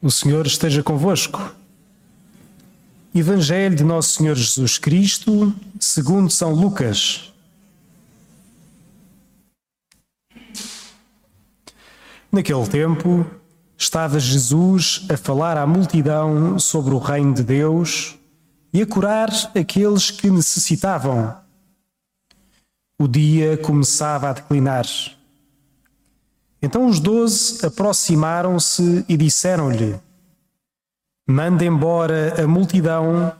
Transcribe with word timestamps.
O 0.00 0.12
Senhor 0.12 0.46
esteja 0.46 0.80
convosco. 0.80 1.52
Evangelho 3.12 3.74
de 3.74 3.82
Nosso 3.82 4.16
Senhor 4.16 4.36
Jesus 4.36 4.78
Cristo, 4.78 5.52
segundo 5.80 6.30
São 6.30 6.52
Lucas. 6.52 7.32
Naquele 12.30 12.64
tempo, 12.68 13.26
estava 13.76 14.20
Jesus 14.20 15.04
a 15.10 15.16
falar 15.16 15.56
à 15.56 15.66
multidão 15.66 16.60
sobre 16.60 16.94
o 16.94 16.98
reino 16.98 17.34
de 17.34 17.42
Deus 17.42 18.16
e 18.72 18.80
a 18.80 18.86
curar 18.86 19.30
aqueles 19.52 20.12
que 20.12 20.30
necessitavam. 20.30 21.36
O 22.96 23.08
dia 23.08 23.56
começava 23.56 24.28
a 24.28 24.32
declinar. 24.32 24.86
Então 26.68 26.86
os 26.86 27.00
doze 27.00 27.64
aproximaram-se 27.64 29.02
e 29.08 29.16
disseram-lhe: 29.16 29.98
Manda 31.26 31.64
embora 31.64 32.44
a 32.44 32.46
multidão 32.46 33.32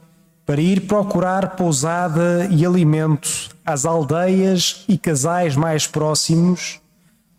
para 0.47 0.59
ir 0.59 0.87
procurar 0.87 1.55
pousada 1.55 2.47
e 2.49 2.65
alimento 2.65 3.55
às 3.63 3.85
aldeias 3.85 4.83
e 4.87 4.97
casais 4.97 5.55
mais 5.55 5.85
próximos, 5.85 6.81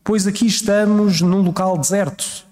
pois 0.05 0.29
aqui 0.29 0.47
estamos 0.47 1.23
num 1.23 1.43
local 1.43 1.77
deserto. 1.77 2.47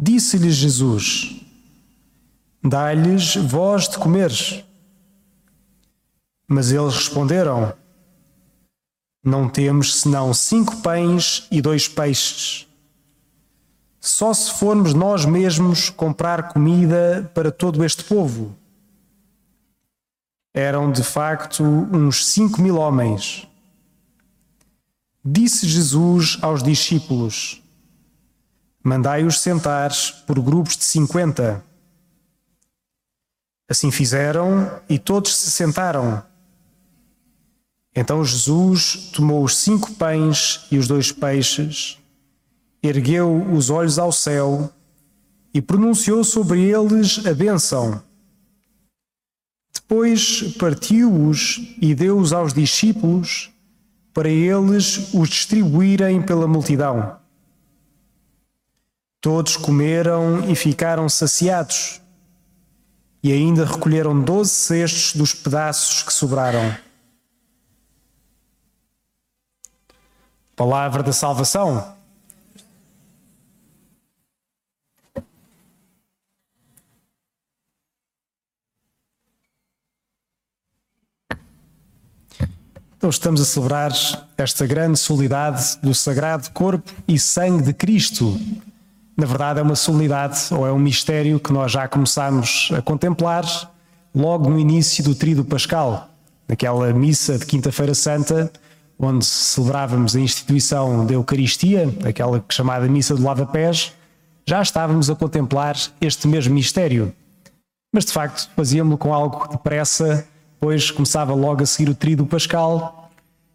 Disse-lhes 0.00 0.54
Jesus: 0.54 1.34
Dá-lhes 2.62 3.34
voz 3.34 3.88
de 3.88 3.98
comer. 3.98 4.64
Mas 6.46 6.70
eles 6.70 6.94
responderam: 6.94 7.72
não 9.22 9.48
temos 9.48 10.00
senão 10.00 10.32
cinco 10.32 10.76
pães 10.78 11.46
e 11.50 11.60
dois 11.60 11.86
peixes. 11.86 12.66
Só 14.00 14.32
se 14.32 14.52
formos 14.52 14.94
nós 14.94 15.26
mesmos 15.26 15.90
comprar 15.90 16.48
comida 16.48 17.30
para 17.34 17.52
todo 17.52 17.84
este 17.84 18.02
povo. 18.02 18.56
Eram 20.54 20.90
de 20.90 21.04
facto 21.04 21.62
uns 21.62 22.26
cinco 22.26 22.62
mil 22.62 22.76
homens. 22.76 23.46
Disse 25.22 25.68
Jesus 25.68 26.38
aos 26.40 26.62
discípulos: 26.62 27.62
Mandai-os 28.82 29.38
sentar 29.38 29.92
por 30.26 30.40
grupos 30.40 30.78
de 30.78 30.84
cinquenta. 30.84 31.62
Assim 33.68 33.90
fizeram 33.90 34.80
e 34.88 34.98
todos 34.98 35.36
se 35.36 35.50
sentaram. 35.50 36.29
Então 37.94 38.24
Jesus 38.24 39.10
tomou 39.12 39.42
os 39.44 39.56
cinco 39.56 39.92
pães 39.94 40.66
e 40.70 40.78
os 40.78 40.86
dois 40.86 41.10
peixes, 41.10 41.98
ergueu 42.82 43.46
os 43.52 43.68
olhos 43.68 43.98
ao 43.98 44.12
céu 44.12 44.72
e 45.52 45.60
pronunciou 45.60 46.22
sobre 46.22 46.62
eles 46.62 47.26
a 47.26 47.34
bênção. 47.34 48.02
Depois 49.74 50.54
partiu-os 50.56 51.74
e 51.80 51.94
deu-os 51.94 52.32
aos 52.32 52.52
discípulos 52.52 53.50
para 54.14 54.28
eles 54.28 55.12
os 55.12 55.28
distribuírem 55.28 56.22
pela 56.22 56.46
multidão. 56.46 57.18
Todos 59.20 59.56
comeram 59.56 60.48
e 60.50 60.54
ficaram 60.54 61.08
saciados, 61.08 62.00
e 63.22 63.32
ainda 63.32 63.66
recolheram 63.66 64.18
doze 64.22 64.50
cestos 64.50 65.14
dos 65.14 65.34
pedaços 65.34 66.02
que 66.02 66.12
sobraram. 66.12 66.74
Palavra 70.60 71.02
da 71.02 71.10
salvação. 71.10 71.82
Então 82.94 83.08
estamos 83.08 83.40
a 83.40 83.46
celebrar 83.46 83.90
esta 84.36 84.66
grande 84.66 84.98
solenidade 84.98 85.78
do 85.82 85.94
sagrado 85.94 86.50
corpo 86.50 86.92
e 87.08 87.18
sangue 87.18 87.62
de 87.62 87.72
Cristo. 87.72 88.38
Na 89.16 89.24
verdade, 89.24 89.60
é 89.60 89.62
uma 89.62 89.74
solenidade 89.74 90.52
ou 90.52 90.66
é 90.66 90.72
um 90.72 90.78
mistério 90.78 91.40
que 91.40 91.54
nós 91.54 91.72
já 91.72 91.88
começamos 91.88 92.68
a 92.76 92.82
contemplar 92.82 93.46
logo 94.14 94.50
no 94.50 94.58
início 94.58 95.02
do 95.02 95.14
Tríduo 95.14 95.46
Pascal, 95.46 96.10
naquela 96.46 96.92
missa 96.92 97.38
de 97.38 97.46
Quinta-feira 97.46 97.94
Santa, 97.94 98.52
onde 99.00 99.24
celebrávamos 99.24 100.14
a 100.14 100.20
instituição 100.20 101.06
da 101.06 101.14
Eucaristia, 101.14 101.88
aquela 102.04 102.44
chamada 102.50 102.86
Missa 102.86 103.14
do 103.14 103.22
Lava-Pés, 103.22 103.94
já 104.46 104.60
estávamos 104.60 105.08
a 105.08 105.16
contemplar 105.16 105.74
este 106.00 106.28
mesmo 106.28 106.54
mistério. 106.54 107.12
Mas 107.94 108.04
de 108.04 108.12
facto 108.12 108.50
fazíamos-lo 108.54 108.98
com 108.98 109.14
algo 109.14 109.48
depressa, 109.48 110.26
pois 110.60 110.90
começava 110.90 111.32
logo 111.32 111.62
a 111.62 111.66
seguir 111.66 111.90
o 111.90 111.94
tríduo 111.94 112.26
pascal, 112.26 113.10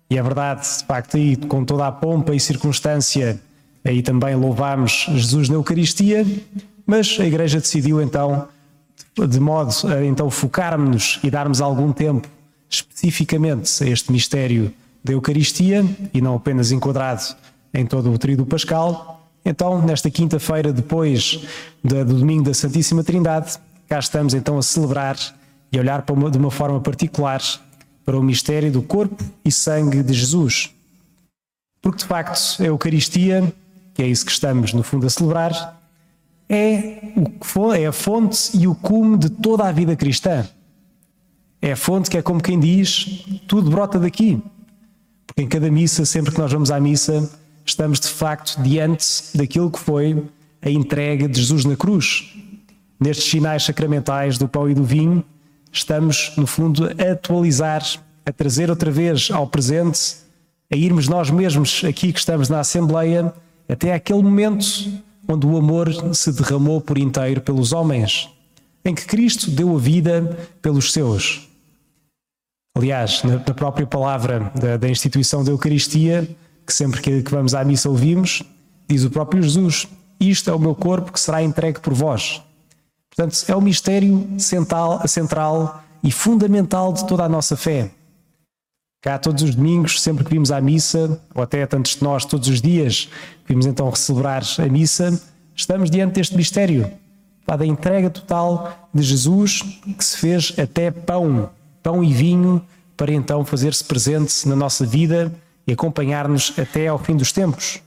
e 0.10 0.18
é 0.18 0.24
verdade, 0.24 0.62
de 0.62 0.84
facto, 0.86 1.16
aí 1.16 1.36
com 1.36 1.64
toda 1.64 1.86
a 1.86 1.92
pompa 1.92 2.34
e 2.34 2.40
circunstância, 2.40 3.40
aí 3.84 4.02
também 4.02 4.36
louvámos 4.36 5.06
Jesus 5.12 5.48
na 5.48 5.56
Eucaristia, 5.56 6.26
mas 6.88 7.18
a 7.20 7.26
Igreja 7.26 7.60
decidiu 7.60 8.02
então, 8.02 8.48
de 9.30 9.40
modo 9.40 9.72
a 9.88 10.04
então 10.04 10.30
focarmos-nos 10.30 11.20
e 11.24 11.30
darmos 11.30 11.62
algum 11.62 11.94
tempo 11.94 12.28
especificamente 12.68 13.84
a 13.84 13.88
este 13.88 14.12
mistério 14.12 14.74
da 15.06 15.14
Eucaristia 15.14 15.86
e 16.12 16.20
não 16.20 16.36
apenas 16.36 16.72
enquadrado 16.72 17.36
em 17.72 17.86
todo 17.86 18.12
o 18.12 18.18
tríduo 18.18 18.46
pascal. 18.46 19.30
Então, 19.46 19.80
nesta 19.80 20.10
quinta-feira, 20.10 20.74
depois 20.74 21.46
do 21.84 22.04
domingo 22.04 22.46
da 22.46 22.54
Santíssima 22.54 23.04
Trindade, 23.04 23.54
cá 23.88 24.00
estamos 24.00 24.34
então 24.34 24.58
a 24.58 24.64
celebrar 24.64 25.16
e 25.72 25.78
a 25.78 25.82
olhar 25.82 26.04
uma, 26.10 26.32
de 26.32 26.40
uma 26.40 26.50
forma 26.50 26.82
particular 26.82 27.40
para 28.04 28.18
o 28.18 28.24
mistério 28.24 28.72
do 28.72 28.82
corpo 28.82 29.24
e 29.44 29.52
sangue 29.52 30.02
de 30.02 30.14
Jesus. 30.14 30.72
Porque, 31.82 32.00
de 32.00 32.06
facto, 32.06 32.60
a 32.60 32.66
Eucaristia, 32.66 33.54
que 33.94 34.02
é 34.02 34.08
isso 34.08 34.26
que 34.26 34.32
estamos, 34.32 34.74
no 34.74 34.82
fundo, 34.82 35.06
a 35.06 35.10
celebrar, 35.10 35.80
é, 36.50 37.00
o, 37.56 37.74
é 37.74 37.86
a 37.86 37.92
fonte 37.92 38.58
e 38.58 38.68
o 38.68 38.74
cume 38.74 39.18
de 39.18 39.30
toda 39.30 39.68
a 39.68 39.72
vida 39.72 39.96
cristã. 39.96 40.48
É 41.62 41.74
a 41.74 41.76
fonte 41.76 42.10
que 42.10 42.18
é 42.18 42.24
como 42.24 42.42
quem 42.42 42.60
diz: 42.60 43.24
tudo 43.48 43.70
brota 43.70 44.00
daqui. 44.00 44.42
Em 45.38 45.46
cada 45.46 45.70
missa, 45.70 46.06
sempre 46.06 46.32
que 46.32 46.40
nós 46.40 46.50
vamos 46.50 46.72
à 46.72 46.80
missa, 46.80 47.30
estamos 47.66 48.00
de 48.00 48.08
facto 48.08 48.62
diante 48.64 49.06
daquilo 49.36 49.70
que 49.70 49.80
foi 49.80 50.24
a 50.62 50.70
entrega 50.70 51.28
de 51.28 51.38
Jesus 51.38 51.66
na 51.66 51.76
cruz. 51.76 52.34
Nestes 52.98 53.32
sinais 53.32 53.64
sacramentais 53.64 54.38
do 54.38 54.48
pão 54.48 54.70
e 54.70 54.74
do 54.74 54.86
vinho, 54.86 55.22
estamos, 55.74 56.32
no 56.38 56.48
fundo, 56.48 56.86
a 56.86 57.12
atualizar, 57.12 57.84
a 58.26 58.32
trazer 58.32 58.70
outra 58.70 58.90
vez 58.90 59.30
ao 59.30 59.46
presente, 59.46 60.16
a 60.72 60.78
irmos 60.78 61.10
nós 61.10 61.30
mesmos 61.30 61.84
aqui 61.84 62.14
que 62.14 62.20
estamos 62.20 62.48
na 62.48 62.62
Assembleia, 62.62 63.34
até 63.68 63.94
aquele 63.94 64.24
momento 64.24 64.66
onde 65.28 65.46
o 65.46 65.58
amor 65.58 66.16
se 66.16 66.32
derramou 66.32 66.80
por 66.80 66.98
inteiro 66.98 67.42
pelos 67.42 67.74
homens, 67.74 68.30
em 68.86 68.96
que 68.96 69.06
Cristo 69.06 69.52
deu 69.52 69.76
a 69.76 69.80
vida 69.80 70.50
pelos 70.62 70.94
seus. 70.94 71.50
Aliás, 72.76 73.24
na, 73.24 73.36
na 73.36 73.54
própria 73.54 73.88
palavra 73.88 74.52
da, 74.54 74.76
da, 74.76 74.90
instituição 74.90 75.44
da 75.46 75.52
Eucaristia, 75.52 76.28
que 76.68 76.74
sempre 76.74 77.02
que, 77.02 77.24
que 77.24 77.32
vamos 77.32 77.56
à 77.56 77.64
missa 77.64 77.90
ouvimos, 77.90 78.44
diz 78.86 79.06
o 79.06 79.10
próprio 79.10 79.42
Jesus: 79.42 79.88
Isto 80.20 80.50
é 80.50 80.54
o 80.54 80.60
meu 80.60 80.76
corpo 80.76 81.14
que 81.14 81.20
será 81.20 81.42
entregue 81.42 81.80
por 81.80 81.94
vós. 81.94 82.42
Portanto, 83.10 83.38
é 83.48 83.56
o 83.56 83.62
mistério 83.62 84.28
central, 84.38 85.08
central 85.08 85.84
e 86.04 86.12
fundamental 86.12 86.92
de 86.92 87.08
toda 87.08 87.24
a 87.24 87.30
nossa 87.30 87.56
fé. 87.56 87.90
Cá, 89.02 89.18
todos 89.18 89.44
os 89.44 89.56
domingos, 89.56 90.02
sempre 90.02 90.26
que 90.26 90.32
vimos 90.32 90.52
à 90.52 90.60
missa, 90.60 91.22
ou 91.34 91.44
até 91.44 91.66
tantos 91.66 91.96
de 91.96 92.04
nós, 92.04 92.26
todos 92.26 92.50
os 92.50 92.62
dias, 92.62 93.08
vimos 93.48 93.66
então 93.66 93.94
celebrar 93.96 94.44
a 94.58 94.66
missa, 94.66 95.18
estamos 95.56 95.90
diante 95.90 96.16
deste 96.16 96.36
mistério, 96.36 96.92
da 97.48 97.66
entrega 97.66 98.10
total 98.10 98.90
de 98.94 99.02
Jesus, 99.02 99.62
que 99.98 100.04
se 100.04 100.18
fez 100.18 100.54
até 100.58 100.92
pão 100.92 101.50
pão 101.86 102.04
e 102.04 102.12
vinho 102.12 102.60
para 102.98 103.14
então 103.14 103.46
fazer-se 103.46 103.84
presente 103.84 104.48
na 104.48 104.56
nossa 104.56 104.84
vida 104.84 105.32
e 105.68 105.74
acompanhar-nos 105.74 106.52
até 106.58 106.88
ao 106.88 106.98
fim 106.98 107.16
dos 107.16 107.32
tempos. 107.32 107.80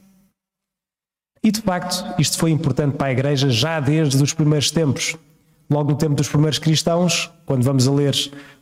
E 1.43 1.51
de 1.51 1.61
facto, 1.61 2.05
isto 2.17 2.39
foi 2.39 2.53
importante 2.53 2.97
para 2.97 3.09
a 3.09 3.13
Igreja 3.13 3.51
já 3.51 3.81
desde 3.81 4.23
os 4.23 4.33
primeiros 4.33 4.71
tempos. 4.71 5.17
Logo 5.69 5.91
no 5.91 5.97
tempo 5.97 6.15
dos 6.15 6.29
primeiros 6.29 6.61
cristãos, 6.61 7.29
quando 7.45 7.65
vamos 7.65 7.89
a 7.89 7.93
ler 7.93 8.15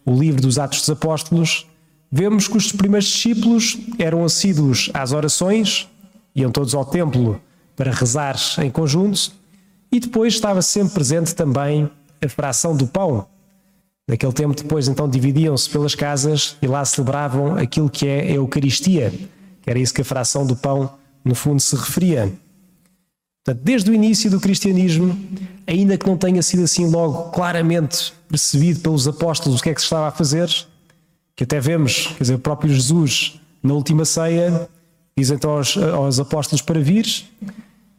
o 0.06 0.18
livro 0.18 0.40
dos 0.40 0.58
Atos 0.58 0.80
dos 0.80 0.90
Apóstolos, 0.90 1.66
vemos 2.10 2.48
que 2.48 2.56
os 2.56 2.72
primeiros 2.72 3.06
discípulos 3.06 3.76
eram 3.98 4.24
assíduos 4.24 4.88
às 4.94 5.12
orações, 5.12 5.86
iam 6.34 6.50
todos 6.50 6.74
ao 6.74 6.86
templo 6.86 7.38
para 7.76 7.92
rezar 7.92 8.36
em 8.64 8.70
conjunto, 8.70 9.32
e 9.92 10.00
depois 10.00 10.32
estava 10.32 10.62
sempre 10.62 10.94
presente 10.94 11.34
também 11.34 11.90
a 12.24 12.28
fração 12.28 12.74
do 12.74 12.86
pão, 12.86 13.26
Naquele 14.08 14.32
tempo, 14.32 14.54
depois, 14.54 14.86
então, 14.86 15.08
dividiam-se 15.08 15.68
pelas 15.68 15.94
casas 15.94 16.56
e 16.62 16.66
lá 16.66 16.84
celebravam 16.84 17.56
aquilo 17.56 17.90
que 17.90 18.06
é 18.06 18.20
a 18.20 18.34
Eucaristia, 18.34 19.12
que 19.62 19.68
era 19.68 19.78
isso 19.78 19.92
que 19.92 20.00
a 20.00 20.04
fração 20.04 20.46
do 20.46 20.54
pão, 20.54 20.90
no 21.24 21.34
fundo, 21.34 21.60
se 21.60 21.74
referia. 21.74 22.32
Portanto, 23.44 23.64
desde 23.64 23.90
o 23.90 23.94
início 23.94 24.30
do 24.30 24.40
cristianismo, 24.40 25.18
ainda 25.66 25.98
que 25.98 26.06
não 26.06 26.16
tenha 26.16 26.40
sido 26.42 26.62
assim 26.62 26.88
logo 26.88 27.30
claramente 27.30 28.12
percebido 28.28 28.80
pelos 28.80 29.08
apóstolos 29.08 29.60
o 29.60 29.62
que 29.62 29.70
é 29.70 29.74
que 29.74 29.80
se 29.80 29.86
estava 29.86 30.08
a 30.08 30.10
fazer, 30.12 30.48
que 31.34 31.44
até 31.44 31.60
vemos, 31.60 32.08
quer 32.08 32.22
dizer, 32.22 32.34
o 32.34 32.38
próprio 32.38 32.72
Jesus 32.72 33.40
na 33.62 33.74
última 33.74 34.04
ceia 34.04 34.68
diz 35.16 35.30
então 35.30 35.52
aos, 35.52 35.76
aos 35.76 36.20
apóstolos 36.20 36.62
para 36.62 36.78
vir 36.80 37.06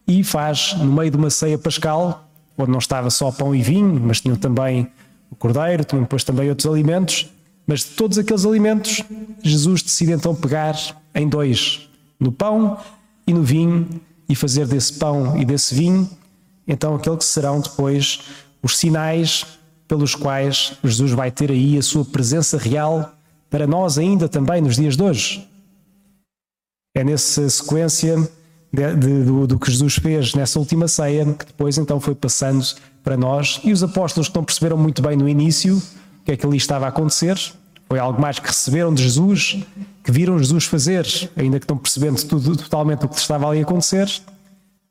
e 0.08 0.24
faz 0.24 0.74
no 0.78 0.92
meio 0.92 1.12
de 1.12 1.18
uma 1.18 1.30
ceia 1.30 1.58
pascal, 1.58 2.30
onde 2.58 2.72
não 2.72 2.80
estava 2.80 3.10
só 3.10 3.32
pão 3.32 3.54
e 3.54 3.62
vinho, 3.62 4.02
mas 4.02 4.22
tinham 4.22 4.38
também 4.38 4.88
o 5.30 5.36
cordeiro, 5.36 5.84
tinham 5.84 6.04
depois 6.04 6.24
também 6.24 6.50
outros 6.50 6.72
alimentos, 6.72 7.30
mas 7.66 7.82
de 7.82 7.92
todos 7.92 8.18
aqueles 8.18 8.46
alimentos, 8.46 9.04
Jesus 9.44 9.82
decide 9.82 10.14
então 10.14 10.34
pegar 10.34 10.76
em 11.14 11.28
dois, 11.28 11.90
no 12.20 12.32
pão 12.32 12.78
e 13.26 13.34
no 13.34 13.44
vinho, 13.44 13.88
e 14.30 14.36
fazer 14.36 14.68
desse 14.68 14.94
pão 14.94 15.38
e 15.38 15.46
desse 15.46 15.74
vinho, 15.74 16.10
então 16.68 16.96
aquele 16.96 17.18
que 17.18 17.26
serão 17.26 17.62
depois 17.62 18.20
os 18.62 18.78
sinais 18.78 19.46
pelos 19.88 20.16
quais 20.16 20.74
Jesus 20.84 21.12
vai 21.12 21.32
ter 21.32 21.50
aí 21.50 21.78
a 21.78 21.82
sua 21.82 22.04
presença 22.04 22.58
real 22.58 23.14
para 23.50 23.66
nós 23.66 23.98
ainda 23.98 24.28
também 24.28 24.62
nos 24.62 24.76
dias 24.76 24.98
de 24.98 25.04
hoje. 25.04 25.48
É 26.94 27.04
nessa 27.04 27.50
sequência 27.50 28.30
de, 28.72 28.96
de, 28.96 29.24
do, 29.24 29.48
do, 29.48 29.60
que 29.60 29.72
Jesus 29.72 29.96
fez 29.96 30.34
nessa 30.34 30.60
última 30.60 30.88
ceia 30.88 31.26
que 31.34 31.46
depois 31.46 31.78
então 31.78 32.00
foi 32.00 32.14
passando 32.14 32.66
para 33.04 33.16
nós 33.16 33.62
e 33.64 33.72
os 33.72 33.82
apóstolos 33.82 34.28
que 34.28 34.36
não 34.36 34.44
perceberam 34.44 34.78
muito 34.78 35.02
bem 35.02 35.16
no 35.16 35.28
início 35.28 35.78
o 35.78 36.26
que 36.26 36.32
é 36.34 36.38
que 36.38 36.46
ali 36.46 36.58
estava 36.58 36.86
a 36.86 36.90
acontecer, 36.90 37.40
foi 37.88 38.00
algo 38.00 38.22
mais 38.22 38.38
que 38.38 38.48
receberam 38.48 38.94
de 38.94 39.02
Jesus, 39.02 39.60
que 40.04 40.12
viram 40.12 40.38
Jesus 40.38 40.66
fazer, 40.66 41.08
ainda 41.38 41.58
que 41.58 41.70
não 41.70 41.78
percebendo 41.78 42.22
tudo, 42.26 42.58
totalmente 42.58 43.06
o 43.06 43.08
que 43.08 43.18
estava 43.18 43.48
ali 43.48 43.60
a 43.60 43.62
acontecer, 43.62 44.12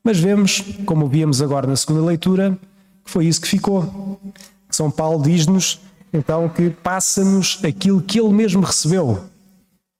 mas 0.03 0.19
vemos, 0.19 0.63
como 0.87 1.07
víamos 1.07 1.43
agora 1.43 1.67
na 1.67 1.77
segunda 1.77 2.01
leitura, 2.07 2.59
que 3.05 3.11
foi 3.11 3.27
isso 3.27 3.41
que 3.41 3.49
ficou. 3.49 4.19
São 4.71 4.91
Paulo 4.91 5.23
diz-nos 5.23 5.81
então 6.13 6.49
que 6.49 6.71
passa-nos 6.71 7.59
aquilo 7.63 8.01
que 8.01 8.19
ele 8.19 8.33
mesmo 8.33 8.63
recebeu. 8.63 9.07
Ou 9.09 9.29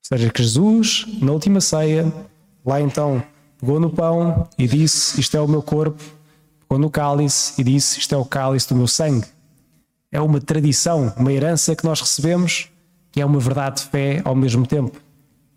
seja, 0.03 0.31
que 0.31 0.43
Jesus, 0.43 1.05
na 1.21 1.33
última 1.33 1.61
ceia, 1.61 2.11
lá 2.65 2.81
então 2.81 3.23
pegou 3.67 3.81
no 3.81 3.91
pão 3.91 4.49
e 4.57 4.69
disse: 4.69 5.21
Isto 5.21 5.37
é 5.37 5.41
o 5.41 5.49
meu 5.49 5.61
corpo, 5.61 6.01
pegou 6.69 6.79
no 6.79 6.89
cálice 6.89 7.61
e 7.61 7.65
disse: 7.65 7.99
Isto 7.99 8.15
é 8.15 8.19
o 8.19 8.25
cálice 8.25 8.69
do 8.69 8.77
meu 8.77 8.87
sangue. 8.87 9.27
É 10.13 10.21
uma 10.21 10.41
tradição, 10.41 11.13
uma 11.17 11.33
herança 11.33 11.75
que 11.75 11.85
nós 11.85 12.01
recebemos, 12.01 12.71
que 13.11 13.21
é 13.21 13.27
uma 13.27 13.41
verdade 13.41 13.83
de 13.83 13.89
fé 13.89 14.23
ao 14.25 14.37
mesmo 14.37 14.65
tempo. 14.65 15.01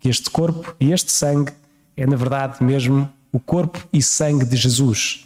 Que 0.00 0.08
este 0.08 0.28
corpo 0.28 0.74
e 0.80 0.92
este 0.92 1.12
sangue 1.12 1.52
é, 1.96 2.04
na 2.04 2.16
verdade, 2.16 2.62
mesmo 2.64 3.08
o 3.32 3.38
corpo 3.38 3.78
e 3.92 4.02
sangue 4.02 4.44
de 4.44 4.56
Jesus. 4.56 5.24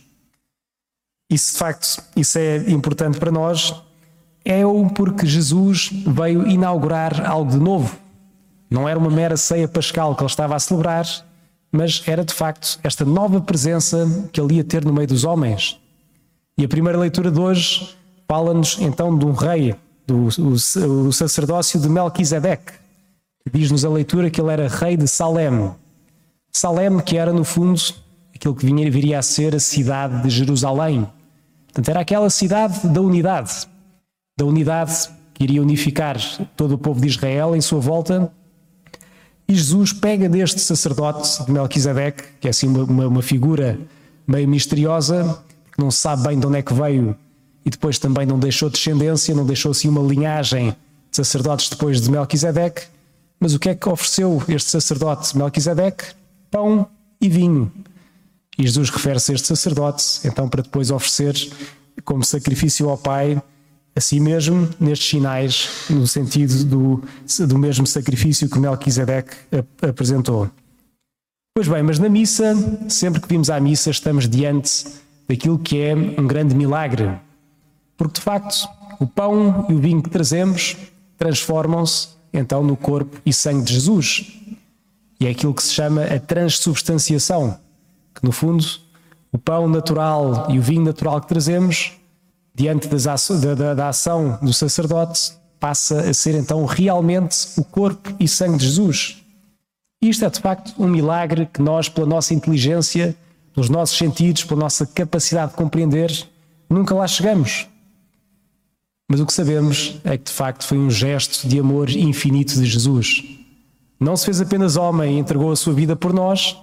Isso, 1.31 1.53
de 1.53 1.59
facto, 1.59 2.05
isso 2.15 2.39
é 2.39 2.71
importante 2.71 3.19
para 3.19 3.33
nós, 3.33 3.75
é 4.45 4.67
o 4.67 4.91
porque 4.91 5.27
Jesus 5.27 5.89
veio 6.07 6.47
inaugurar 6.47 7.27
algo 7.27 7.51
de 7.51 7.59
novo. 7.59 7.97
Não 8.69 8.87
era 8.87 8.99
uma 8.99 9.11
mera 9.11 9.39
ceia 9.39 9.67
pascal 9.67 10.15
que 10.15 10.23
ele 10.23 10.31
estava 10.31 10.55
a 10.55 10.59
celebrar, 10.59 11.07
mas 11.75 12.05
era 12.07 12.25
de 12.25 12.33
facto 12.33 12.79
esta 12.85 13.05
nova 13.05 13.41
presença 13.41 14.29
que 14.33 14.41
ele 14.41 14.55
ia 14.55 14.65
ter 14.65 14.85
no 14.85 14.93
meio 14.93 15.09
dos 15.09 15.25
homens. 15.25 15.77
E 16.57 16.65
a 16.65 16.69
primeira 16.69 16.97
leitura 16.97 17.33
de 17.33 17.41
hoje 17.41 17.97
fala-nos 18.29 18.79
então 18.81 19.19
de 19.19 19.27
um 19.27 19.33
rei, 19.33 19.75
do 20.07 20.29
o, 20.39 21.09
o 21.09 21.13
sacerdócio 21.13 21.81
de 21.81 21.89
Melquisedeque. 21.89 22.73
Diz-nos 23.53 23.85
a 23.85 23.91
leitura 23.91 24.31
que 24.31 24.41
ele 24.41 24.53
era 24.53 24.69
rei 24.69 24.97
de 24.97 25.09
Salem. 25.09 25.73
Salem, 26.53 27.01
que 27.01 27.17
era 27.17 27.33
no 27.33 27.45
fundo 27.45 27.81
aquilo 28.33 28.55
que 28.55 28.67
vinha, 28.67 28.89
viria 28.89 29.19
a 29.19 29.23
ser 29.23 29.55
a 29.55 29.61
cidade 29.61 30.23
de 30.23 30.31
Jerusalém. 30.31 31.09
Portanto, 31.67 31.89
era 31.89 32.01
aquela 32.01 32.31
cidade 32.31 32.87
da 32.87 33.01
unidade, 33.01 33.67
da 34.39 34.45
unidade 34.45 35.11
que 35.35 35.43
iria 35.43 35.61
unificar 35.61 36.17
todo 36.57 36.77
o 36.77 36.79
povo 36.79 37.01
de 37.01 37.09
Israel 37.09 37.57
em 37.57 37.61
sua 37.61 37.81
volta. 37.81 38.33
E 39.47 39.55
Jesus 39.55 39.93
pega 39.93 40.29
deste 40.29 40.61
sacerdote 40.61 41.45
de 41.45 41.53
Melquisedeque, 41.53 42.25
que 42.41 42.47
é 42.47 42.51
assim 42.51 42.67
uma, 42.67 43.07
uma, 43.07 43.23
figura 43.23 43.79
meio 44.27 44.49
misteriosa, 44.49 45.39
que 45.73 45.83
não 45.83 45.91
sabe 45.91 46.29
bem 46.29 46.39
de 46.39 46.47
onde 46.47 46.59
é 46.59 46.63
que 46.63 46.73
veio 46.73 47.17
e 47.65 47.71
depois 47.71 47.99
também 47.99 48.27
não 48.27 48.39
deixou 48.39 48.69
descendência, 48.69 49.35
não 49.35 49.47
deixou 49.47 49.71
assim 49.71 49.89
uma 49.89 50.03
linhagem 50.03 50.71
de 51.11 51.17
sacerdotes 51.17 51.69
depois 51.69 52.01
de 52.01 52.11
Melquisedeque. 52.11 52.83
Mas 53.41 53.55
o 53.55 53.59
que 53.59 53.71
é 53.71 53.75
que 53.75 53.89
ofereceu 53.89 54.43
este 54.49 54.71
sacerdote 54.71 55.37
Melquisedeque? 55.37 56.05
Pão 56.51 56.87
e 57.21 57.29
vinho. 57.29 57.71
E 58.59 58.63
Jesus 58.63 58.91
refere-se 58.91 59.33
a 59.33 59.35
este 59.35 59.47
sacerdote, 59.47 60.05
então, 60.25 60.49
para 60.49 60.63
depois 60.63 60.91
oferecer 60.91 61.35
como 62.05 62.25
sacrifício 62.25 62.89
ao 62.89 62.97
Pai 62.97 63.43
a 63.97 64.01
si 64.01 64.19
mesmo, 64.19 64.69
nestes 64.81 65.09
sinais, 65.09 65.69
no 65.89 66.07
sentido 66.07 66.65
do, 66.65 67.03
do 67.47 67.59
mesmo 67.59 67.87
sacrifício 67.87 68.49
que 68.49 68.59
Melquisedeque 68.59 69.37
apresentou. 69.81 70.51
Pois 71.55 71.69
bem, 71.69 71.83
mas 71.83 72.01
na 72.01 72.09
missa, 72.09 72.55
sempre 72.89 73.21
que 73.21 73.29
vimos 73.29 73.49
à 73.49 73.61
missa, 73.61 73.91
estamos 73.91 74.29
diante 74.29 74.85
daquilo 75.29 75.59
que 75.59 75.81
é 75.81 75.95
um 75.95 76.27
grande 76.27 76.55
milagre. 76.55 77.17
Porque, 77.97 78.15
de 78.15 78.21
facto, 78.21 78.69
o 78.99 79.07
pão 79.07 79.67
e 79.69 79.75
o 79.75 79.79
vinho 79.79 80.03
que 80.03 80.11
trazemos 80.11 80.77
transformam-se 81.17 82.09
então 82.33 82.65
no 82.65 82.77
corpo 82.77 83.21
e 83.25 83.33
sangue 83.33 83.65
de 83.65 83.75
Jesus. 83.75 84.33
E 85.21 85.27
é 85.27 85.31
aquilo 85.31 85.55
que 85.55 85.63
se 85.63 85.73
chama 85.73 86.03
a 86.03 86.19
transubstanciação 86.19 87.57
que 88.15 88.25
no 88.25 88.33
fundo 88.33 88.65
o 89.33 89.39
pão 89.39 89.69
natural 89.69 90.47
e 90.49 90.59
o 90.59 90.63
vinho 90.63 90.85
natural 90.85 91.21
que 91.21 91.27
trazemos, 91.27 91.93
diante 92.55 92.89
da, 92.89 93.55
da, 93.55 93.75
da 93.75 93.89
ação 93.89 94.39
do 94.41 94.53
sacerdote, 94.53 95.33
passa 95.59 96.01
a 96.01 96.15
ser 96.15 96.35
então 96.35 96.65
realmente 96.65 97.37
o 97.57 97.65
corpo 97.65 98.15
e 98.21 98.29
sangue 98.29 98.59
de 98.59 98.67
Jesus. 98.67 99.25
Isto 100.01 100.27
é 100.27 100.31
de 100.31 100.39
facto 100.39 100.75
um 100.79 100.87
milagre 100.87 101.47
que 101.47 101.63
nós, 101.63 101.89
pela 101.89 102.07
nossa 102.07 102.35
inteligência, 102.35 103.17
pelos 103.55 103.71
nossos 103.71 103.97
sentidos, 103.97 104.45
pela 104.45 104.61
nossa 104.61 104.87
capacidade 104.87 105.53
de 105.53 105.57
compreender, 105.57 106.29
nunca 106.69 106.95
lá 106.95 107.07
chegamos. 107.07 107.67
Mas 109.09 109.21
o 109.21 109.27
que 109.27 109.33
sabemos 109.33 109.99
é 110.05 110.17
que 110.17 110.25
de 110.25 110.33
facto 110.33 110.65
foi 110.65 110.79
um 110.79 110.91
gesto 110.91 111.49
de 111.49 111.59
amor 111.59 111.91
infinito 111.91 112.55
de 112.55 112.67
Jesus. 112.67 113.23
Não 113.99 114.17
se 114.17 114.27
fez 114.27 114.41
apenas 114.41 114.77
homem 114.77 115.17
e 115.17 115.19
entregou 115.19 115.51
a 115.51 115.57
sua 115.57 115.73
vida 115.73 115.97
por 115.97 116.13
nós, 116.13 116.57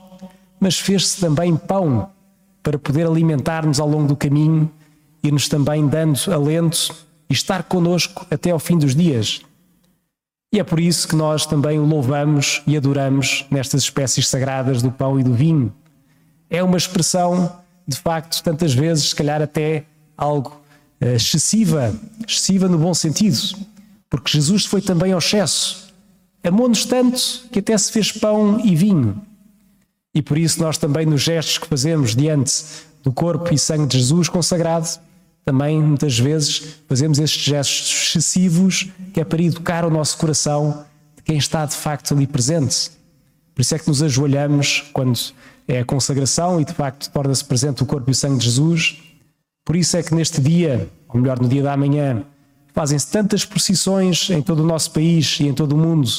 mas 0.60 0.78
fez-se 0.78 1.20
também 1.20 1.56
pão 1.56 2.10
para 2.62 2.78
poder 2.78 3.08
alimentar-nos 3.08 3.80
ao 3.80 3.88
longo 3.88 4.08
do 4.08 4.16
caminho 4.16 4.70
e 5.23 5.31
nos 5.31 5.47
também 5.47 5.87
dando 5.87 6.19
alento 6.33 6.95
e 7.30 7.33
estar 7.33 7.63
conosco 7.63 8.25
até 8.30 8.51
ao 8.51 8.59
fim 8.59 8.78
dos 8.78 8.95
dias. 8.95 9.42
E 10.54 10.59
é 10.59 10.63
por 10.63 10.80
isso 10.80 11.07
que 11.07 11.16
nós 11.16 11.45
também 11.45 11.80
o 11.80 11.85
louvamos 11.85 12.61
e 12.68 12.75
adoramos 12.75 13.45
nestas 13.49 13.83
espécies 13.83 14.28
sagradas 14.28 14.81
do 14.81 14.92
pão 14.92 15.18
e 15.18 15.23
do 15.23 15.33
vinho. 15.33 15.73
É 16.49 16.61
uma 16.61 16.78
expressão, 16.78 17.57
de 17.87 17.95
facto, 17.95 18.44
tantas 18.44 18.73
vezes, 18.73 19.09
se 19.09 19.16
calhar 19.16 19.42
até 19.42 19.85
algo 20.18 20.61
uh, 21.01 21.06
excessiva, 21.16 21.95
excessiva 22.28 22.68
no 22.68 22.78
bom 22.78 22.94
sentido, 22.94 23.37
porque 24.09 24.30
Jesus 24.30 24.66
foi 24.66 24.81
também 24.81 25.13
ao 25.13 25.19
excesso. 25.19 25.90
Amou-nos 26.44 26.85
tanto 26.85 27.47
que 27.49 27.59
até 27.59 27.78
se 27.78 27.90
fez 27.90 28.11
pão 28.11 28.59
e 28.59 28.75
vinho. 28.75 29.21
E 30.13 30.21
por 30.21 30.37
isso 30.37 30.61
nós 30.61 30.78
também 30.78 31.06
nos 31.06 31.21
gestos 31.21 31.59
que 31.59 31.68
fazemos 31.68 32.13
diante 32.13 32.66
do 33.01 33.13
corpo 33.13 33.54
e 33.54 33.57
sangue 33.57 33.87
de 33.87 33.99
Jesus 33.99 34.28
consagrado, 34.28 34.87
também 35.44 35.81
muitas 35.81 36.18
vezes 36.19 36.78
fazemos 36.88 37.19
estes 37.19 37.44
gestos 37.44 38.07
excessivos 38.07 38.90
que 39.14 39.19
é 39.19 39.24
para 39.24 39.42
educar 39.42 39.86
o 39.86 39.90
nosso 39.90 40.18
coração 40.18 40.86
de 41.16 41.24
quem 41.24 41.38
está 41.38 41.66
de 41.66 41.76
facto 41.76 42.14
ali 42.14 42.28
presente. 42.28 42.92
Por 43.54 43.62
isso 43.62 43.76
é 43.76 43.80
que 43.80 43.88
nos 43.88 44.02
ajoelhamos 44.02 44.90
quando 44.94 45.19
é 45.68 45.80
a 45.80 45.86
consagração 45.86 46.60
e 46.62 46.66
de 46.66 46.74
facto 46.74 47.10
torna-se 47.12 47.44
presente 47.44 47.83
o 47.83 47.86
corpo 47.86 48.10
e 48.10 48.14
o 48.14 48.16
sangue 48.16 48.38
de 48.38 48.45
Jesus. 48.45 48.98
Por 49.66 49.76
isso 49.76 49.98
é 49.98 50.04
que 50.04 50.14
neste 50.14 50.42
dia, 50.42 50.90
ou 51.07 51.19
melhor, 51.19 51.40
no 51.40 51.48
dia 51.48 51.64
da 51.64 51.76
manhã, 51.76 52.24
fazem-se 52.74 53.07
tantas 53.07 53.45
procissões 53.45 54.30
em 54.30 54.42
todo 54.42 54.60
o 54.62 54.66
nosso 54.66 54.92
país 54.92 55.40
e 55.40 55.48
em 55.48 55.54
todo 55.54 55.74
o 55.74 55.78
mundo, 55.78 56.10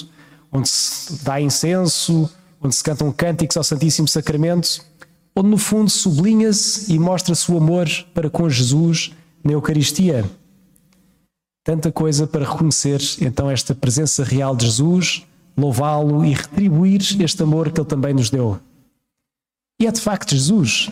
onde 0.51 0.69
se 0.69 1.25
dá 1.25 1.41
incenso, 1.41 2.31
onde 2.61 2.75
se 2.75 2.83
cantam 2.83 3.11
cânticos 3.11 3.57
ao 3.57 3.65
Santíssimo 3.65 4.07
Sacramento, 4.07 4.85
onde 5.35 5.49
no 5.49 5.59
fundo 5.59 5.91
sublinha-se 5.91 6.93
e 6.93 6.99
mostra-se 6.99 7.51
o 7.51 7.57
amor 7.57 7.89
para 8.15 8.29
com 8.29 8.49
Jesus 8.49 9.13
na 9.43 9.53
Eucaristia. 9.53 10.25
Tanta 11.65 11.93
coisa 11.93 12.27
para 12.27 12.45
reconhecer 12.45 13.01
então 13.21 13.51
esta 13.51 13.75
presença 13.75 14.25
real 14.25 14.55
de 14.55 14.67
Jesus, 14.67 15.27
louvá-lo 15.57 16.25
e 16.25 16.33
retribuir 16.33 17.01
este 17.23 17.43
amor 17.43 17.71
que 17.71 17.81
ele 17.81 17.89
também 17.89 18.13
nos 18.13 18.31
deu. 18.31 18.59
E 19.81 19.87
é 19.87 19.93
de 19.93 20.01
facto 20.01 20.35
Jesus. 20.35 20.91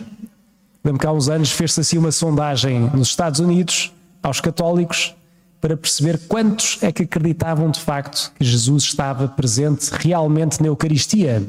Lembro 0.83 0.99
que 0.99 1.07
há 1.07 1.11
uns 1.11 1.29
anos 1.29 1.51
fez-se 1.51 1.79
assim 1.79 1.97
uma 1.97 2.11
sondagem 2.11 2.89
nos 2.93 3.09
Estados 3.09 3.39
Unidos 3.39 3.91
aos 4.23 4.41
católicos 4.41 5.15
para 5.59 5.77
perceber 5.77 6.19
quantos 6.27 6.81
é 6.81 6.91
que 6.91 7.03
acreditavam 7.03 7.69
de 7.69 7.79
facto 7.79 8.33
que 8.37 8.43
Jesus 8.43 8.83
estava 8.85 9.27
presente 9.27 9.91
realmente 9.91 10.59
na 10.59 10.67
Eucaristia 10.67 11.45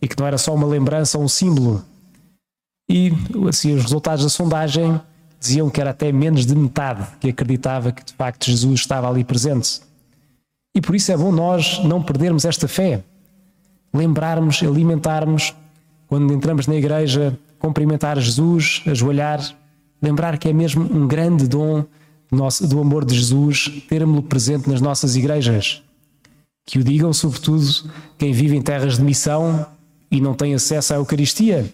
e 0.00 0.06
que 0.06 0.16
não 0.18 0.26
era 0.26 0.38
só 0.38 0.54
uma 0.54 0.66
lembrança 0.66 1.18
ou 1.18 1.24
um 1.24 1.28
símbolo. 1.28 1.84
E 2.88 3.12
assim, 3.48 3.74
os 3.74 3.82
resultados 3.82 4.24
da 4.24 4.30
sondagem 4.30 5.00
diziam 5.38 5.68
que 5.68 5.80
era 5.80 5.90
até 5.90 6.10
menos 6.10 6.46
de 6.46 6.56
metade 6.56 7.06
que 7.20 7.28
acreditava 7.28 7.92
que 7.92 8.04
de 8.04 8.12
facto 8.14 8.46
Jesus 8.46 8.80
estava 8.80 9.08
ali 9.08 9.22
presente. 9.22 9.80
E 10.74 10.80
por 10.80 10.94
isso 10.94 11.12
é 11.12 11.16
bom 11.16 11.30
nós 11.30 11.82
não 11.84 12.02
perdermos 12.02 12.44
esta 12.44 12.66
fé, 12.66 13.02
lembrarmos, 13.92 14.62
alimentarmos, 14.62 15.54
quando 16.06 16.32
entramos 16.32 16.66
na 16.66 16.76
igreja, 16.76 17.38
cumprimentar 17.58 18.18
Jesus, 18.18 18.82
ajoelhar, 18.86 19.40
lembrar 20.00 20.38
que 20.38 20.48
é 20.48 20.52
mesmo 20.52 20.82
um 20.82 21.06
grande 21.06 21.46
dom 21.46 21.84
do 22.30 22.80
amor 22.80 23.04
de 23.04 23.14
Jesus 23.14 23.82
termos-lo 23.88 24.22
presente 24.22 24.68
nas 24.68 24.80
nossas 24.80 25.16
igrejas. 25.16 25.82
Que 26.64 26.78
o 26.78 26.84
digam, 26.84 27.12
sobretudo, 27.12 27.66
quem 28.16 28.32
vive 28.32 28.56
em 28.56 28.62
terras 28.62 28.96
de 28.96 29.02
missão 29.02 29.66
e 30.10 30.20
não 30.20 30.34
tem 30.34 30.54
acesso 30.54 30.94
à 30.94 30.96
Eucaristia 30.96 31.70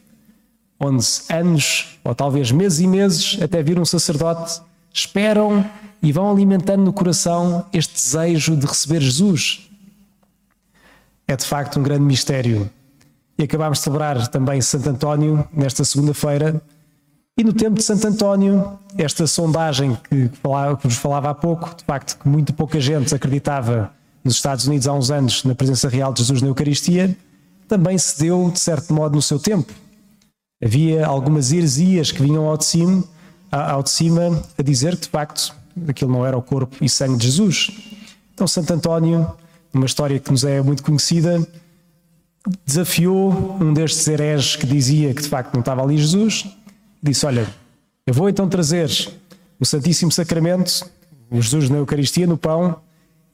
onde 0.79 1.07
anos, 1.31 1.99
ou 2.05 2.15
talvez 2.15 2.51
meses 2.51 2.81
e 2.81 2.87
meses, 2.87 3.39
até 3.41 3.63
vir 3.63 3.79
um 3.79 3.85
sacerdote, 3.85 4.61
esperam 4.93 5.65
e 6.03 6.13
vão 6.13 6.31
alimentando 6.31 6.85
no 6.85 6.93
coração 6.93 7.65
este 7.73 7.95
desejo 7.95 8.57
de 8.57 8.67
receber 8.67 9.01
Jesus. 9.01 9.69
É 11.27 11.35
de 11.35 11.45
facto 11.45 11.81
um 11.81 11.83
grande 11.83 12.05
mistério. 12.05 12.71
E 13.39 13.43
acabámos 13.43 13.79
de 13.79 13.85
celebrar 13.85 14.29
também 14.29 14.61
Santo 14.61 14.89
António 14.91 15.49
nesta 15.53 15.85
segunda-feira. 15.85 16.63
E 17.37 17.43
no 17.43 17.53
tempo 17.53 17.77
de 17.77 17.83
Santo 17.83 18.07
António, 18.07 18.79
esta 18.97 19.27
sondagem 19.27 19.99
que, 20.09 20.31
falava, 20.41 20.77
que 20.77 20.87
vos 20.87 20.97
falava 20.97 21.31
há 21.31 21.35
pouco, 21.35 21.75
de 21.75 21.83
facto 21.85 22.17
que 22.19 22.29
muito 22.29 22.53
pouca 22.53 22.79
gente 22.79 23.13
acreditava 23.13 23.91
nos 24.23 24.35
Estados 24.35 24.67
Unidos 24.67 24.87
há 24.87 24.93
uns 24.93 25.11
anos 25.11 25.43
na 25.43 25.55
presença 25.55 25.89
real 25.89 26.13
de 26.13 26.21
Jesus 26.21 26.41
na 26.41 26.49
Eucaristia, 26.49 27.17
também 27.67 27.99
se 27.99 28.19
deu, 28.21 28.51
de 28.51 28.61
certo 28.61 28.95
modo, 28.95 29.17
no 29.17 29.23
seu 29.23 29.39
tempo. 29.39 29.73
Havia 30.65 31.05
algumas 31.07 31.53
heresias 31.53 32.11
que 32.11 32.23
vinham 32.23 32.49
ao 32.49 32.57
de 32.57 32.65
cima, 32.65 33.05
ao 33.53 33.83
de 33.83 33.91
cima 33.91 34.43
a 34.57 34.63
dizer 34.63 34.97
que 34.97 35.03
de 35.03 35.09
facto 35.09 35.55
aquilo 35.87 36.11
não 36.11 36.25
era 36.25 36.39
o 36.39 36.41
corpo 36.41 36.83
e 36.83 36.89
sangue 36.89 37.19
de 37.19 37.27
Jesus. 37.27 37.71
Então 38.33 38.47
Santo 38.47 38.73
António, 38.73 39.31
numa 39.75 39.85
história 39.85 40.19
que 40.19 40.31
nos 40.31 40.43
é 40.43 40.63
muito 40.63 40.83
conhecida, 40.83 41.47
desafiou 42.65 43.59
um 43.61 43.75
destes 43.75 44.09
hereges 44.09 44.57
que 44.57 44.67
dizia 44.67 45.13
que 45.13 45.21
de 45.21 45.29
facto 45.29 45.53
não 45.53 45.61
estava 45.61 45.83
ali 45.83 45.99
Jesus, 45.99 46.47
disse: 47.03 47.27
Olha, 47.27 47.47
eu 48.07 48.15
vou 48.15 48.31
então 48.31 48.49
trazer 48.49 48.91
o 49.61 49.67
Santíssimo 49.67 50.11
Sacramento, 50.11 50.91
o 51.31 51.43
Jesus 51.43 51.69
na 51.69 51.77
Eucaristia, 51.77 52.27
no 52.27 52.39
pão, 52.39 52.77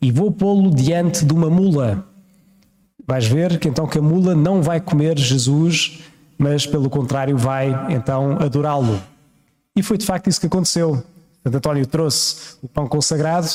e 0.03 0.11
vou 0.11 0.33
pô-lo 0.33 0.75
diante 0.75 1.25
de 1.25 1.33
uma 1.33 1.49
mula. 1.49 2.05
Vais 3.07 3.27
ver 3.27 3.61
que 3.61 3.69
então 3.69 3.87
que 3.87 3.99
a 3.99 4.03
mula 4.03 4.35
não 4.35 4.63
vai 4.63 4.81
comer 4.81 5.17
Jesus 5.17 6.01
mas 6.41 6.67
pelo 6.67 6.89
contrário 6.89 7.37
vai 7.37 7.69
então 7.95 8.39
adorá-lo. 8.41 8.99
E 9.77 9.83
foi 9.83 9.99
de 9.99 10.07
facto 10.07 10.29
isso 10.29 10.41
que 10.41 10.47
aconteceu. 10.47 11.05
Santo 11.45 11.57
António 11.59 11.87
trouxe 11.87 12.57
o 12.63 12.69
pão 12.69 12.89
consagrado, 12.89 13.47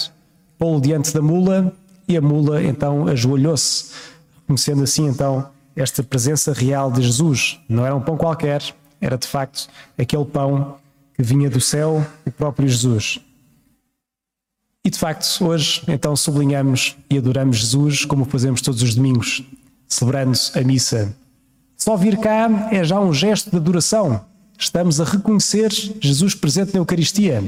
pô-lo 0.56 0.80
diante 0.80 1.12
da 1.12 1.20
mula 1.20 1.74
e 2.08 2.16
a 2.16 2.22
mula 2.22 2.62
então 2.62 3.08
ajoelhou-se, 3.08 3.92
reconhecendo 4.40 4.84
assim 4.84 5.08
então 5.08 5.50
esta 5.76 6.04
presença 6.04 6.54
real 6.54 6.92
de 6.92 7.02
Jesus. 7.02 7.60
Não 7.68 7.84
era 7.84 7.96
um 7.96 8.02
pão 8.02 8.16
qualquer, 8.16 8.62
era 9.02 9.18
de 9.18 9.26
facto 9.26 9.68
aquele 9.98 10.26
pão 10.26 10.78
que 11.16 11.24
vinha 11.24 11.50
do 11.50 11.60
céu, 11.60 12.06
o 12.24 12.32
próprio 12.32 12.68
Jesus. 12.68 13.20
E 14.84 14.92
de 14.92 15.00
facto, 15.00 15.26
hoje 15.44 15.82
então 15.88 16.16
sublinhamos 16.16 16.96
e 17.10 17.18
adoramos 17.18 17.58
Jesus 17.58 18.06
como 18.06 18.26
fazemos 18.26 18.62
todos 18.62 18.84
os 18.84 18.94
domingos, 18.94 19.44
celebrando 19.88 20.38
a 20.54 20.62
missa 20.62 21.16
só 21.78 21.96
vir 21.96 22.18
cá 22.18 22.70
é 22.72 22.84
já 22.84 23.00
um 23.00 23.14
gesto 23.14 23.52
de 23.52 23.58
adoração. 23.58 24.22
Estamos 24.58 25.02
a 25.02 25.04
reconhecer 25.04 25.70
Jesus 26.00 26.34
presente 26.34 26.74
na 26.74 26.80
Eucaristia. 26.80 27.44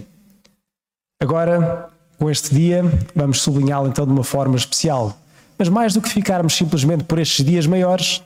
Agora, 1.19 1.89
com 2.17 2.29
este 2.29 2.53
dia, 2.53 2.83
vamos 3.15 3.41
sublinhá-lo 3.41 3.87
então 3.87 4.05
de 4.05 4.11
uma 4.11 4.23
forma 4.23 4.55
especial. 4.55 5.17
Mas 5.57 5.69
mais 5.69 5.93
do 5.93 6.01
que 6.01 6.09
ficarmos 6.09 6.53
simplesmente 6.55 7.03
por 7.03 7.17
estes 7.19 7.43
dias 7.45 7.65
maiores, 7.65 8.21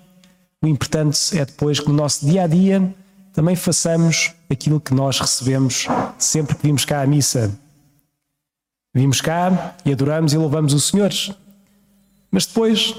o 0.62 0.68
importante 0.68 1.38
é 1.38 1.46
depois 1.46 1.80
que 1.80 1.88
no 1.88 1.94
nosso 1.94 2.26
dia 2.26 2.44
a 2.44 2.48
dia 2.48 2.94
também 3.34 3.56
façamos 3.56 4.34
aquilo 4.50 4.80
que 4.80 4.94
nós 4.94 5.20
recebemos 5.20 5.88
sempre 6.18 6.56
que 6.56 6.64
vimos 6.64 6.84
cá 6.84 7.02
à 7.02 7.08
missa. 7.08 7.58
Vimos 8.94 9.22
cá 9.22 9.76
e 9.86 9.92
adoramos 9.94 10.34
e 10.34 10.38
louvamos 10.38 10.74
o 10.74 10.80
Senhor. 10.80 11.12
Mas 12.30 12.46
depois, 12.46 12.94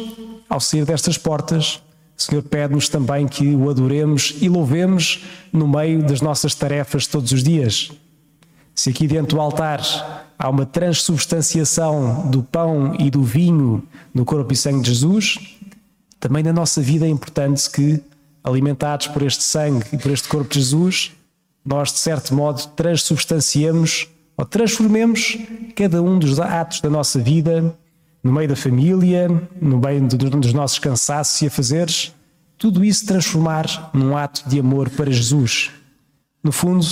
ao 0.49 0.59
sair 0.61 0.87
destas 0.87 1.19
portas, 1.19 1.83
o 2.23 2.27
Senhor 2.27 2.43
pede-nos 2.43 2.89
também 2.89 3.27
que 3.27 3.55
o 3.55 3.69
adoremos 3.69 4.37
e 4.41 4.49
louvemos 4.49 5.25
no 5.53 5.67
meio 5.67 6.03
das 6.03 6.21
nossas 6.21 6.55
tarefas 6.55 7.07
todos 7.07 7.33
os 7.33 7.43
dias. 7.43 7.91
Se 8.75 8.91
aqui 8.91 9.07
dentro 9.09 9.37
do 9.37 9.41
altar 9.41 9.81
há 10.39 10.49
uma 10.49 10.65
transubstanciação 10.65 12.31
do 12.31 12.43
pão 12.43 12.95
e 12.99 13.11
do 13.11 13.23
vinho 13.23 13.83
no 14.15 14.25
corpo 14.25 14.53
e 14.53 14.57
sangue 14.57 14.83
de 14.83 14.89
Jesus, 14.91 15.39
também 16.21 16.43
na 16.43 16.53
nossa 16.53 16.81
vida 16.81 17.07
é 17.07 17.09
importante 17.09 17.69
que, 17.69 18.01
alimentados 18.45 19.09
por 19.09 19.23
este 19.23 19.43
sangue 19.43 19.85
e 19.93 19.99
por 19.99 20.13
este 20.13 20.29
corpo 20.29 20.49
de 20.49 20.61
Jesus, 20.61 21.13
nós, 21.65 21.93
de 21.93 21.99
certo 21.99 22.35
modo, 22.35 22.65
transubstanciemos 22.77 24.09
ou 24.37 24.45
transformemos 24.45 25.39
cada 25.75 26.01
um 26.01 26.19
dos 26.19 26.39
atos 26.39 26.81
da 26.81 26.89
nossa 26.89 27.19
vida 27.19 27.75
no 28.23 28.33
meio 28.33 28.49
da 28.49 28.57
família, 28.57 29.29
no 29.61 29.79
meio 29.79 30.07
dos 30.07 30.53
nossos 30.53 30.79
cansaços 30.79 31.43
e 31.43 31.47
afazeres, 31.47 32.15
tudo 32.57 32.85
isso 32.85 33.05
transformar 33.07 33.91
num 33.93 34.17
ato 34.17 34.49
de 34.49 34.61
amor 34.61 34.89
para 34.91 35.11
Jesus. 35.11 35.71
No 36.45 36.53
fundo, 36.53 36.87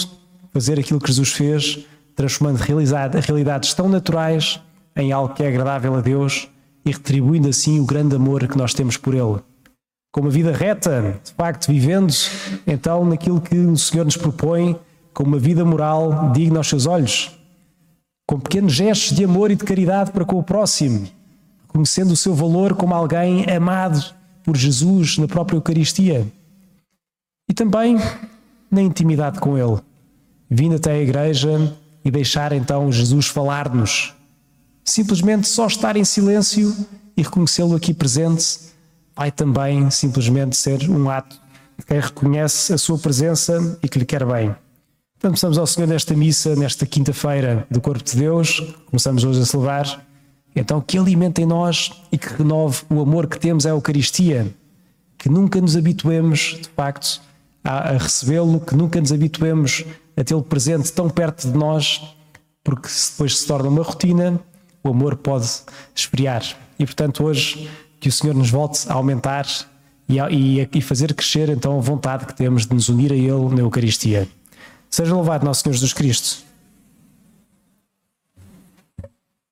fazer 0.52 0.80
aquilo 0.80 1.00
que 1.00 1.08
Jesus 1.08 1.30
fez, 1.30 1.86
transformando 2.16 2.58
realidades 2.58 3.72
tão 3.74 3.88
naturais 3.88 4.60
em 4.96 5.12
algo 5.12 5.32
que 5.34 5.42
é 5.42 5.48
agradável 5.48 5.94
a 5.94 6.00
Deus 6.00 6.48
e 6.84 6.90
retribuindo 6.90 7.48
assim 7.48 7.78
o 7.78 7.86
grande 7.86 8.16
amor 8.16 8.46
que 8.48 8.58
nós 8.58 8.74
temos 8.74 8.96
por 8.96 9.14
Ele. 9.14 9.38
Com 10.12 10.22
uma 10.22 10.30
vida 10.30 10.52
reta, 10.52 11.20
de 11.22 11.32
facto, 11.34 11.68
vivendo 11.68 12.12
então 12.66 13.04
naquilo 13.04 13.40
que 13.40 13.56
o 13.56 13.76
Senhor 13.76 14.04
nos 14.04 14.16
propõe, 14.16 14.76
com 15.14 15.22
uma 15.22 15.38
vida 15.38 15.64
moral 15.64 16.32
digna 16.32 16.58
aos 16.58 16.68
seus 16.68 16.86
olhos, 16.86 17.38
com 18.26 18.40
pequenos 18.40 18.72
gestos 18.72 19.16
de 19.16 19.24
amor 19.24 19.50
e 19.50 19.56
de 19.56 19.64
caridade 19.64 20.10
para 20.10 20.24
com 20.24 20.36
o 20.36 20.42
próximo, 20.42 21.06
conhecendo 21.72 22.12
o 22.12 22.16
seu 22.16 22.34
valor 22.34 22.74
como 22.74 22.94
alguém 22.94 23.44
amado 23.50 24.14
por 24.42 24.56
Jesus 24.56 25.18
na 25.18 25.26
própria 25.28 25.56
Eucaristia. 25.56 26.26
E 27.48 27.54
também 27.54 27.96
na 28.70 28.82
intimidade 28.82 29.40
com 29.40 29.56
Ele, 29.56 29.80
vindo 30.48 30.76
até 30.76 30.92
a 30.92 31.00
igreja 31.00 31.76
e 32.04 32.10
deixar 32.10 32.52
então 32.52 32.90
Jesus 32.90 33.26
falar-nos. 33.26 34.14
Simplesmente 34.84 35.48
só 35.48 35.66
estar 35.66 35.96
em 35.96 36.04
silêncio 36.04 36.74
e 37.16 37.22
reconhecê-lo 37.22 37.76
aqui 37.76 37.92
presente 37.92 38.70
vai 39.14 39.30
também 39.30 39.90
simplesmente 39.90 40.56
ser 40.56 40.88
um 40.88 41.10
ato 41.10 41.38
de 41.78 41.84
quem 41.84 42.00
reconhece 42.00 42.72
a 42.72 42.78
sua 42.78 42.98
presença 42.98 43.78
e 43.82 43.88
que 43.88 43.98
lhe 43.98 44.04
quer 44.04 44.24
bem. 44.24 44.54
Então, 45.18 45.30
começamos 45.30 45.58
ao 45.58 45.66
Senhor 45.66 45.86
nesta 45.86 46.14
missa, 46.14 46.56
nesta 46.56 46.86
quinta-feira 46.86 47.66
do 47.70 47.80
Corpo 47.80 48.02
de 48.02 48.16
Deus, 48.16 48.60
começamos 48.86 49.22
hoje 49.22 49.42
a 49.42 49.44
celebrar 49.44 50.09
então, 50.54 50.80
que 50.80 50.98
alimente 50.98 51.42
em 51.42 51.46
nós 51.46 51.92
e 52.10 52.18
que 52.18 52.28
renove 52.34 52.82
o 52.90 53.00
amor 53.00 53.26
que 53.26 53.38
temos 53.38 53.66
à 53.66 53.70
Eucaristia, 53.70 54.52
que 55.16 55.28
nunca 55.28 55.60
nos 55.60 55.76
habituemos, 55.76 56.58
de 56.60 56.68
facto, 56.68 57.20
a, 57.62 57.90
a 57.90 57.98
recebê-lo, 57.98 58.60
que 58.60 58.74
nunca 58.74 59.00
nos 59.00 59.12
habituemos 59.12 59.84
a 60.16 60.24
tê-lo 60.24 60.42
presente 60.42 60.92
tão 60.92 61.08
perto 61.08 61.50
de 61.50 61.56
nós, 61.56 62.02
porque 62.64 62.88
depois 63.10 63.38
se 63.38 63.46
torna 63.46 63.68
uma 63.68 63.82
rotina, 63.82 64.40
o 64.82 64.88
amor 64.88 65.16
pode 65.16 65.48
esfriar. 65.94 66.42
E, 66.78 66.84
portanto, 66.84 67.24
hoje 67.24 67.70
que 68.00 68.08
o 68.08 68.12
Senhor 68.12 68.34
nos 68.34 68.50
volte 68.50 68.90
a 68.90 68.94
aumentar 68.94 69.46
e, 70.08 70.18
a, 70.18 70.30
e, 70.30 70.68
e 70.74 70.80
fazer 70.80 71.14
crescer 71.14 71.50
então 71.50 71.78
a 71.78 71.80
vontade 71.80 72.26
que 72.26 72.34
temos 72.34 72.66
de 72.66 72.74
nos 72.74 72.88
unir 72.88 73.12
a 73.12 73.16
Ele 73.16 73.54
na 73.54 73.60
Eucaristia. 73.60 74.26
Seja 74.88 75.14
louvado 75.14 75.44
nosso 75.44 75.62
Senhor 75.62 75.74
Jesus 75.74 75.92
Cristo. 75.92 76.49